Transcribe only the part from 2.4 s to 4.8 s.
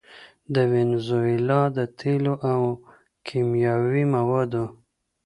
او کيمياوي موادو